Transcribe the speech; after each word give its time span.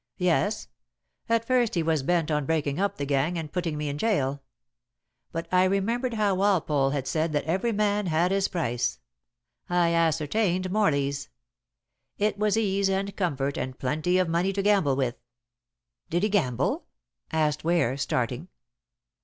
"Yes. 0.17 0.67
At 1.29 1.45
first 1.45 1.75
he 1.75 1.83
was 1.83 2.01
bent 2.01 2.31
on 2.31 2.47
breaking 2.47 2.79
up 2.79 2.97
the 2.97 3.05
gang 3.05 3.37
and 3.37 3.51
putting 3.51 3.77
me 3.77 3.87
in 3.87 3.99
jail. 3.99 4.41
But 5.31 5.47
I 5.53 5.63
remembered 5.65 6.15
how 6.15 6.33
Walpole 6.33 6.89
had 6.89 7.05
said 7.07 7.33
that 7.33 7.43
every 7.43 7.71
man 7.71 8.07
had 8.07 8.31
his 8.31 8.47
price. 8.47 8.97
I 9.69 9.93
ascertained 9.93 10.71
Morley's. 10.71 11.29
It 12.17 12.35
was 12.39 12.57
ease 12.57 12.89
and 12.89 13.15
comfort 13.15 13.57
and 13.59 13.77
plenty 13.77 14.17
of 14.17 14.27
money 14.27 14.51
to 14.53 14.63
gamble 14.63 14.95
with." 14.95 15.19
"Did 16.09 16.23
he 16.23 16.29
gamble?" 16.29 16.87
asked 17.31 17.63
Ware, 17.63 17.95
starting. 17.95 18.47